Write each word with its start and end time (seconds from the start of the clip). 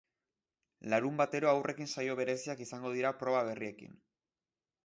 Larunbatero 0.93 1.51
haurrekin 1.51 1.91
saio 1.97 2.17
bereziak 2.21 2.65
izango 2.67 2.97
dira 2.97 3.15
proba 3.23 3.45
berriekin. 3.53 3.97